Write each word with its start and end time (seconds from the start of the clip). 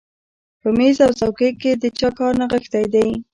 په 0.61 0.69
مېز 0.77 0.97
او 1.05 1.11
څوکۍ 1.19 1.51
کې 1.61 1.71
د 1.81 1.83
چا 1.99 2.09
کار 2.17 2.31
نغښتی 2.39 2.83
دی 2.93 3.09